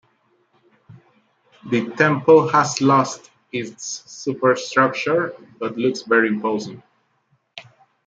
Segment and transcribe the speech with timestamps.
[1.69, 6.81] The temple has lost its superstructure but looks very imposing.